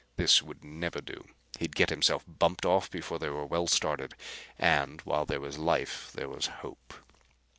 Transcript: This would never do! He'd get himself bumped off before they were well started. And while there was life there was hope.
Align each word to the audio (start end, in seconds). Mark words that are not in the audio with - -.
This 0.15 0.41
would 0.41 0.63
never 0.63 0.99
do! 0.99 1.27
He'd 1.59 1.75
get 1.75 1.91
himself 1.91 2.23
bumped 2.27 2.65
off 2.65 2.89
before 2.89 3.19
they 3.19 3.29
were 3.29 3.45
well 3.45 3.67
started. 3.67 4.15
And 4.57 4.99
while 5.01 5.27
there 5.27 5.39
was 5.39 5.59
life 5.59 6.11
there 6.15 6.27
was 6.27 6.47
hope. 6.47 6.95